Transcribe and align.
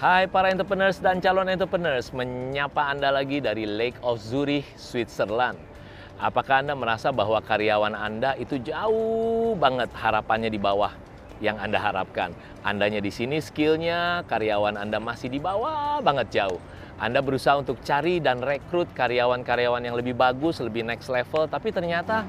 Hai 0.00 0.32
para 0.32 0.48
entrepreneurs 0.48 0.96
dan 0.96 1.20
calon 1.20 1.44
entrepreneurs, 1.44 2.08
menyapa 2.16 2.88
Anda 2.88 3.12
lagi 3.12 3.36
dari 3.36 3.68
Lake 3.68 4.00
of 4.00 4.16
Zurich, 4.16 4.64
Switzerland. 4.72 5.60
Apakah 6.16 6.64
Anda 6.64 6.72
merasa 6.72 7.12
bahwa 7.12 7.36
karyawan 7.44 7.92
Anda 7.92 8.32
itu 8.40 8.56
jauh 8.64 9.52
banget 9.60 9.92
harapannya 9.92 10.48
di 10.48 10.56
bawah 10.56 10.96
yang 11.44 11.60
Anda 11.60 11.76
harapkan? 11.76 12.32
Andanya 12.64 13.04
di 13.04 13.12
sini 13.12 13.44
skillnya, 13.44 14.24
karyawan 14.24 14.80
Anda 14.80 14.96
masih 15.04 15.28
di 15.28 15.36
bawah 15.36 16.00
banget 16.00 16.32
jauh. 16.32 16.56
Anda 16.96 17.20
berusaha 17.20 17.60
untuk 17.60 17.84
cari 17.84 18.24
dan 18.24 18.40
rekrut 18.40 18.88
karyawan-karyawan 18.96 19.84
yang 19.84 20.00
lebih 20.00 20.16
bagus, 20.16 20.64
lebih 20.64 20.80
next 20.80 21.12
level, 21.12 21.44
tapi 21.44 21.76
ternyata 21.76 22.24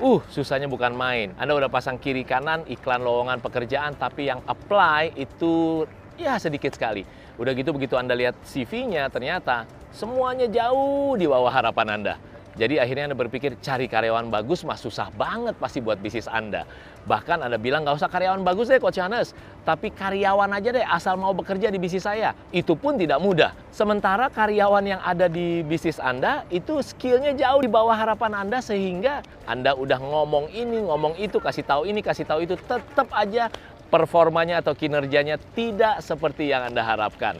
Uh, 0.00 0.18
susahnya 0.32 0.66
bukan 0.66 0.96
main. 0.96 1.30
Anda 1.36 1.52
udah 1.54 1.70
pasang 1.70 2.00
kiri 2.00 2.24
kanan 2.24 2.64
iklan 2.66 3.04
lowongan 3.04 3.38
pekerjaan, 3.38 3.94
tapi 3.94 4.26
yang 4.26 4.40
apply 4.48 5.14
itu 5.14 5.84
ya 6.20 6.36
sedikit 6.36 6.74
sekali. 6.74 7.04
Udah 7.40 7.52
gitu 7.56 7.72
begitu 7.72 7.96
Anda 7.96 8.12
lihat 8.12 8.36
CV-nya 8.44 9.08
ternyata 9.08 9.64
semuanya 9.92 10.48
jauh 10.48 11.16
di 11.16 11.24
bawah 11.24 11.52
harapan 11.52 12.00
Anda. 12.00 12.14
Jadi 12.52 12.76
akhirnya 12.76 13.08
Anda 13.08 13.16
berpikir 13.16 13.56
cari 13.64 13.88
karyawan 13.88 14.28
bagus 14.28 14.60
mah 14.68 14.76
susah 14.76 15.08
banget 15.16 15.56
pasti 15.56 15.80
buat 15.80 15.96
bisnis 15.96 16.28
Anda. 16.28 16.68
Bahkan 17.08 17.40
Anda 17.40 17.56
bilang 17.56 17.88
nggak 17.88 17.96
usah 17.96 18.12
karyawan 18.12 18.44
bagus 18.44 18.68
deh 18.68 18.76
Coach 18.76 19.00
Hanes, 19.00 19.32
tapi 19.64 19.88
karyawan 19.88 20.52
aja 20.52 20.68
deh 20.68 20.84
asal 20.84 21.16
mau 21.16 21.32
bekerja 21.32 21.72
di 21.72 21.80
bisnis 21.80 22.04
saya. 22.04 22.36
Itu 22.52 22.76
pun 22.76 23.00
tidak 23.00 23.24
mudah. 23.24 23.56
Sementara 23.72 24.28
karyawan 24.28 24.84
yang 24.84 25.00
ada 25.00 25.32
di 25.32 25.64
bisnis 25.64 25.96
Anda 25.96 26.44
itu 26.52 26.84
skillnya 26.84 27.32
jauh 27.32 27.64
di 27.64 27.72
bawah 27.72 27.96
harapan 27.96 28.44
Anda 28.44 28.60
sehingga 28.60 29.24
Anda 29.48 29.72
udah 29.72 29.96
ngomong 29.96 30.52
ini, 30.52 30.84
ngomong 30.84 31.16
itu, 31.16 31.40
kasih 31.40 31.64
tahu 31.64 31.88
ini, 31.88 32.04
kasih 32.04 32.28
tahu 32.28 32.44
itu, 32.44 32.60
tetap 32.60 33.08
aja 33.16 33.48
performanya 33.92 34.64
atau 34.64 34.72
kinerjanya 34.72 35.36
tidak 35.52 36.00
seperti 36.00 36.48
yang 36.48 36.72
Anda 36.72 36.80
harapkan. 36.80 37.36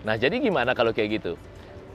Nah, 0.00 0.16
jadi 0.16 0.40
gimana 0.40 0.72
kalau 0.72 0.96
kayak 0.96 1.20
gitu? 1.20 1.32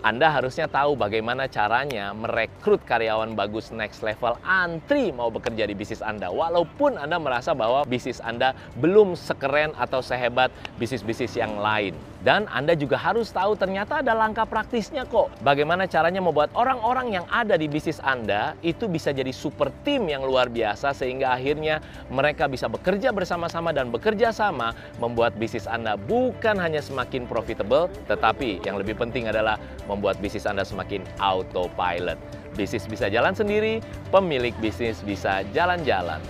Anda 0.05 0.30
harusnya 0.30 0.70
tahu 0.70 0.93
bagaimana 0.93 1.49
caranya 1.49 2.13
merekrut 2.13 2.77
karyawan 2.85 3.34
bagus 3.34 3.74
next 3.74 4.05
level 4.05 4.38
antri 4.46 5.10
mau 5.10 5.34
bekerja 5.34 5.66
di 5.66 5.74
bisnis 5.74 6.05
Anda. 6.05 6.30
Walaupun 6.30 7.02
Anda 7.02 7.18
merasa 7.18 7.57
bahwa 7.57 7.90
bisnis 7.90 8.21
Anda 8.21 8.54
belum 8.77 9.18
sekeren 9.18 9.74
atau 9.74 10.05
sehebat 10.05 10.54
bisnis-bisnis 10.77 11.34
yang 11.34 11.57
lain. 11.57 11.98
Dan 12.21 12.46
Anda 12.54 12.77
juga 12.77 13.02
harus 13.02 13.34
tahu 13.34 13.57
ternyata 13.57 14.05
ada 14.05 14.13
langkah 14.13 14.46
praktisnya 14.46 15.10
kok. 15.10 15.34
Bagaimana 15.41 15.90
caranya 15.90 16.21
membuat 16.21 16.54
orang-orang 16.54 17.18
yang 17.18 17.26
ada 17.34 17.58
di 17.58 17.65
bisnis 17.65 17.98
Anda 18.02 18.54
itu 18.62 18.85
bisa 18.85 19.10
jadi 19.10 19.34
super 19.34 19.74
tim 19.82 20.05
yang 20.05 20.21
luar 20.21 20.54
biasa 20.54 20.93
sehingga 20.93 21.34
akhirnya 21.34 21.82
mereka 22.13 22.46
bisa 22.46 22.70
bekerja 22.70 23.10
bersama-sama 23.10 23.74
dan 23.74 23.90
bekerja 23.90 24.30
sama 24.30 24.77
membuat 25.02 25.34
bisnis 25.37 25.65
Anda 25.65 25.98
bukan 25.98 26.62
hanya 26.62 26.82
semakin 26.82 27.26
profitable, 27.26 27.90
tetapi 28.05 28.62
yang 28.65 28.77
lebih 28.77 28.98
penting 28.98 29.30
adalah 29.30 29.58
bisnis 29.99 30.48
Anda 30.48 30.63
semakin 30.63 31.04
autopilot. 31.20 32.20
Bisnis 32.55 32.88
bisa 32.88 33.12
jalan 33.12 33.35
sendiri, 33.35 33.84
pemilik 34.12 34.55
bisnis 34.63 35.04
bisa 35.04 35.43
jalan-jalan. 35.52 36.24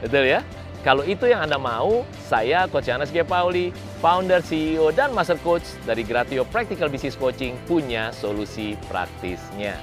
Betul 0.00 0.28
ya? 0.28 0.40
Kalau 0.84 1.00
itu 1.00 1.24
yang 1.24 1.48
Anda 1.48 1.56
mau, 1.56 2.04
saya 2.28 2.68
Coach 2.68 2.92
Yanes 2.92 3.08
G. 3.08 3.24
Pauli, 3.24 3.72
founder, 4.04 4.44
CEO, 4.44 4.92
dan 4.92 5.16
Master 5.16 5.40
Coach 5.40 5.64
dari 5.88 6.04
Gratio 6.04 6.44
Practical 6.44 6.92
Business 6.92 7.16
Coaching 7.16 7.56
punya 7.64 8.12
solusi 8.12 8.76
praktisnya. 8.92 9.80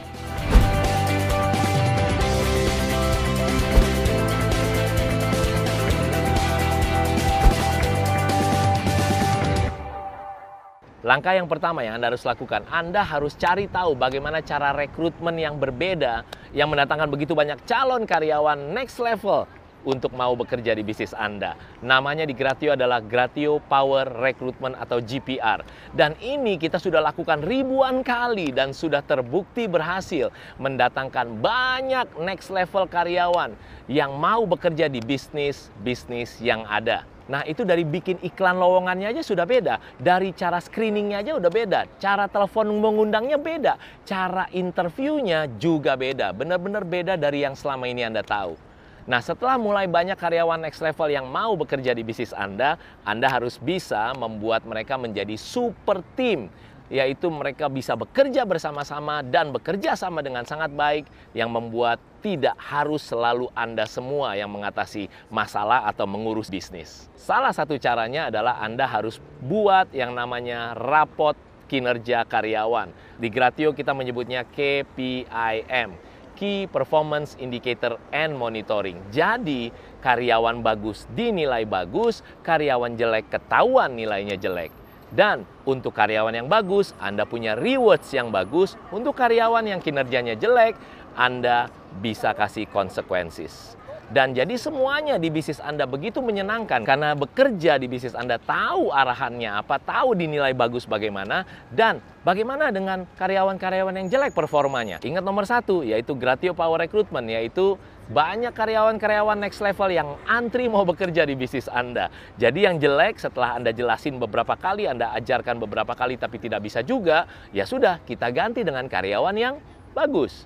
Langkah 11.11 11.35
yang 11.35 11.51
pertama 11.51 11.83
yang 11.83 11.99
Anda 11.99 12.07
harus 12.07 12.23
lakukan, 12.23 12.63
Anda 12.71 13.03
harus 13.03 13.35
cari 13.35 13.67
tahu 13.67 13.99
bagaimana 13.99 14.39
cara 14.39 14.71
rekrutmen 14.71 15.35
yang 15.35 15.59
berbeda 15.59 16.23
yang 16.55 16.71
mendatangkan 16.71 17.11
begitu 17.11 17.35
banyak 17.35 17.59
calon 17.67 18.07
karyawan 18.07 18.71
next 18.71 18.95
level 18.95 19.43
untuk 19.83 20.15
mau 20.15 20.31
bekerja 20.39 20.71
di 20.71 20.87
bisnis 20.87 21.11
Anda. 21.11 21.59
Namanya 21.83 22.23
di 22.23 22.31
Gratio 22.31 22.79
adalah 22.79 23.03
Gratio 23.03 23.59
Power 23.59 24.07
Recruitment 24.07 24.79
atau 24.79 25.03
GPR. 25.03 25.59
Dan 25.91 26.15
ini 26.23 26.55
kita 26.55 26.79
sudah 26.79 27.03
lakukan 27.03 27.43
ribuan 27.43 28.07
kali 28.07 28.55
dan 28.55 28.71
sudah 28.71 29.03
terbukti 29.03 29.67
berhasil 29.67 30.31
mendatangkan 30.63 31.43
banyak 31.43 32.07
next 32.23 32.47
level 32.47 32.87
karyawan 32.87 33.51
yang 33.91 34.15
mau 34.15 34.47
bekerja 34.47 34.87
di 34.87 35.03
bisnis-bisnis 35.03 36.39
yang 36.39 36.63
ada. 36.71 37.03
Nah 37.31 37.47
itu 37.47 37.63
dari 37.63 37.87
bikin 37.87 38.19
iklan 38.19 38.59
lowongannya 38.59 39.15
aja 39.15 39.23
sudah 39.23 39.47
beda. 39.47 39.79
Dari 39.95 40.35
cara 40.35 40.59
screeningnya 40.59 41.23
aja 41.23 41.39
udah 41.39 41.47
beda. 41.47 41.87
Cara 41.95 42.27
telepon 42.27 42.67
mengundangnya 42.75 43.39
beda. 43.39 43.79
Cara 44.03 44.51
interviewnya 44.51 45.47
juga 45.55 45.95
beda. 45.95 46.35
Benar-benar 46.35 46.83
beda 46.83 47.15
dari 47.15 47.47
yang 47.47 47.55
selama 47.55 47.87
ini 47.87 48.03
Anda 48.03 48.19
tahu. 48.19 48.59
Nah, 49.01 49.17
setelah 49.17 49.57
mulai 49.57 49.89
banyak 49.89 50.13
karyawan 50.13 50.61
next 50.61 50.77
level 50.77 51.09
yang 51.09 51.25
mau 51.25 51.57
bekerja 51.57 51.95
di 51.97 52.05
bisnis 52.05 52.37
Anda, 52.37 52.77
Anda 53.01 53.33
harus 53.33 53.57
bisa 53.57 54.13
membuat 54.13 54.61
mereka 54.61 54.93
menjadi 54.93 55.33
super 55.41 56.05
team, 56.13 56.53
yaitu 56.91 57.31
mereka 57.31 57.71
bisa 57.71 57.95
bekerja 57.95 58.43
bersama-sama 58.43 59.23
dan 59.23 59.55
bekerja 59.55 59.95
sama 59.95 60.19
dengan 60.19 60.43
sangat 60.43 60.75
baik 60.75 61.07
yang 61.31 61.47
membuat 61.47 62.03
tidak 62.19 62.59
harus 62.59 63.01
selalu 63.01 63.47
Anda 63.55 63.87
semua 63.87 64.35
yang 64.35 64.51
mengatasi 64.51 65.07
masalah 65.31 65.87
atau 65.87 66.03
mengurus 66.05 66.51
bisnis. 66.51 67.07
Salah 67.15 67.55
satu 67.55 67.79
caranya 67.79 68.27
adalah 68.27 68.59
Anda 68.59 68.85
harus 68.85 69.23
buat 69.39 69.89
yang 69.95 70.11
namanya 70.11 70.75
rapot 70.75 71.39
kinerja 71.71 72.27
karyawan. 72.27 72.91
Di 73.17 73.31
Gratio 73.31 73.71
kita 73.71 73.95
menyebutnya 73.95 74.43
KPIM 74.43 76.11
Key 76.41 76.65
Performance 76.67 77.37
Indicator 77.37 78.01
and 78.09 78.33
Monitoring. 78.33 78.97
Jadi, 79.13 79.69
karyawan 80.01 80.65
bagus 80.65 81.05
dinilai 81.13 81.69
bagus, 81.69 82.25
karyawan 82.41 82.97
jelek 82.97 83.29
ketahuan 83.29 83.93
nilainya 83.93 84.41
jelek. 84.41 84.80
Dan 85.11 85.43
untuk 85.67 85.91
karyawan 85.91 86.31
yang 86.31 86.47
bagus, 86.47 86.95
Anda 86.95 87.27
punya 87.27 87.59
rewards 87.59 88.07
yang 88.15 88.31
bagus. 88.31 88.79
Untuk 88.95 89.11
karyawan 89.19 89.67
yang 89.67 89.83
kinerjanya 89.83 90.39
jelek, 90.39 90.79
Anda 91.19 91.67
bisa 91.99 92.31
kasih 92.31 92.71
konsekuensi. 92.71 93.75
Dan 94.11 94.35
jadi 94.35 94.59
semuanya 94.59 95.15
di 95.15 95.31
bisnis 95.31 95.63
Anda 95.63 95.87
begitu 95.87 96.19
menyenangkan 96.19 96.83
karena 96.83 97.15
bekerja 97.15 97.79
di 97.79 97.87
bisnis 97.87 98.11
Anda 98.11 98.35
tahu 98.43 98.91
arahannya 98.91 99.63
apa, 99.63 99.79
tahu 99.79 100.19
dinilai 100.19 100.51
bagus 100.51 100.83
bagaimana, 100.83 101.47
dan 101.71 102.03
bagaimana 102.27 102.75
dengan 102.75 103.07
karyawan-karyawan 103.15 103.95
yang 104.03 104.07
jelek 104.11 104.35
performanya. 104.35 104.99
Ingat 104.99 105.23
nomor 105.23 105.47
satu, 105.47 105.87
yaitu 105.87 106.11
Gratio 106.19 106.51
Power 106.51 106.83
Recruitment, 106.83 107.23
yaitu 107.23 107.79
banyak 108.11 108.51
karyawan-karyawan 108.51 109.39
next 109.39 109.63
level 109.63 109.87
yang 109.87 110.19
antri 110.27 110.67
mau 110.67 110.83
bekerja 110.83 111.23
di 111.23 111.39
bisnis 111.39 111.71
Anda. 111.71 112.11
Jadi 112.35 112.67
yang 112.67 112.83
jelek 112.83 113.15
setelah 113.15 113.55
Anda 113.55 113.71
jelasin 113.71 114.19
beberapa 114.19 114.59
kali, 114.59 114.91
Anda 114.91 115.15
ajarkan 115.15 115.55
beberapa 115.55 115.95
kali 115.95 116.19
tapi 116.19 116.35
tidak 116.35 116.67
bisa 116.67 116.83
juga, 116.83 117.31
ya 117.55 117.63
sudah 117.63 118.03
kita 118.03 118.27
ganti 118.35 118.67
dengan 118.67 118.91
karyawan 118.91 119.35
yang 119.39 119.55
bagus. 119.95 120.43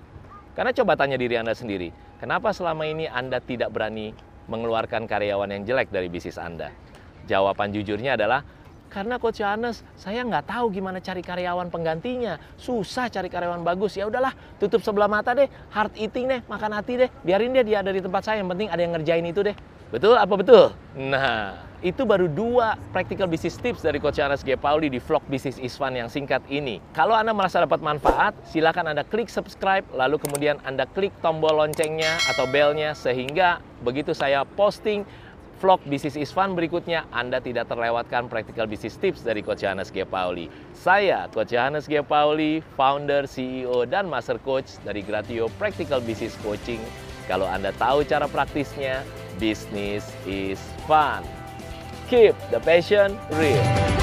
Karena 0.54 0.70
coba 0.70 0.94
tanya 0.94 1.18
diri 1.18 1.34
Anda 1.34 1.52
sendiri, 1.52 1.90
kenapa 2.18 2.52
selama 2.52 2.84
ini 2.88 3.08
Anda 3.08 3.40
tidak 3.40 3.72
berani 3.72 4.12
mengeluarkan 4.46 5.04
karyawan 5.04 5.50
yang 5.52 5.62
jelek 5.64 5.88
dari 5.92 6.08
bisnis 6.10 6.40
Anda? 6.40 6.72
Jawaban 7.26 7.74
jujurnya 7.74 8.14
adalah, 8.14 8.46
karena 8.86 9.18
Coach 9.18 9.42
Yohanes, 9.42 9.82
saya 9.98 10.22
nggak 10.22 10.46
tahu 10.46 10.70
gimana 10.70 11.02
cari 11.02 11.18
karyawan 11.18 11.68
penggantinya. 11.74 12.38
Susah 12.54 13.10
cari 13.10 13.26
karyawan 13.26 13.66
bagus. 13.66 13.98
Ya 13.98 14.06
udahlah, 14.06 14.30
tutup 14.62 14.78
sebelah 14.80 15.10
mata 15.10 15.34
deh, 15.34 15.50
hard 15.74 15.92
eating 15.98 16.30
deh, 16.30 16.40
makan 16.46 16.70
hati 16.70 17.04
deh. 17.04 17.10
Biarin 17.26 17.50
dia 17.50 17.66
dia 17.66 17.78
ada 17.82 17.90
di 17.90 17.98
tempat 17.98 18.22
saya, 18.22 18.40
yang 18.40 18.48
penting 18.48 18.70
ada 18.70 18.80
yang 18.80 18.94
ngerjain 18.94 19.26
itu 19.26 19.42
deh. 19.42 19.56
Betul 19.86 20.18
apa 20.18 20.34
betul? 20.34 20.74
Nah, 20.98 21.62
itu 21.78 22.02
baru 22.02 22.26
dua 22.26 22.74
practical 22.90 23.30
business 23.30 23.54
tips 23.54 23.86
dari 23.86 24.02
Coach 24.02 24.18
Anas 24.18 24.42
G. 24.42 24.58
Pauli 24.58 24.90
di 24.90 24.98
vlog 24.98 25.22
Bisnis 25.30 25.62
Isvan 25.62 25.94
yang 25.94 26.10
singkat 26.10 26.42
ini. 26.50 26.82
Kalau 26.90 27.14
Anda 27.14 27.30
merasa 27.30 27.62
dapat 27.62 27.78
manfaat, 27.78 28.34
silakan 28.50 28.90
Anda 28.90 29.06
klik 29.06 29.30
subscribe, 29.30 29.86
lalu 29.94 30.18
kemudian 30.18 30.58
Anda 30.66 30.90
klik 30.90 31.14
tombol 31.22 31.54
loncengnya 31.62 32.18
atau 32.34 32.50
belnya, 32.50 32.98
sehingga 32.98 33.62
begitu 33.86 34.10
saya 34.10 34.42
posting 34.42 35.06
vlog 35.62 35.78
Bisnis 35.86 36.18
Isvan 36.18 36.58
berikutnya, 36.58 37.06
Anda 37.14 37.38
tidak 37.38 37.70
terlewatkan 37.70 38.26
practical 38.26 38.66
business 38.66 38.98
tips 38.98 39.22
dari 39.22 39.38
Coach 39.38 39.62
Johannes 39.62 39.94
G. 39.94 40.02
Pauli. 40.02 40.50
Saya, 40.74 41.30
Coach 41.30 41.54
Johannes 41.54 41.86
G. 41.86 42.02
Pauli, 42.02 42.58
founder, 42.74 43.30
CEO, 43.30 43.86
dan 43.86 44.10
master 44.10 44.42
coach 44.42 44.82
dari 44.82 45.06
Gratio 45.06 45.46
Practical 45.62 46.02
Business 46.02 46.34
Coaching. 46.42 46.82
Kalau 47.30 47.46
Anda 47.46 47.70
tahu 47.78 48.02
cara 48.02 48.26
praktisnya, 48.26 49.06
business 49.38 50.12
is 50.26 50.60
fun. 50.86 51.24
Keep 52.08 52.36
the 52.50 52.60
passion 52.60 53.18
real. 53.32 53.95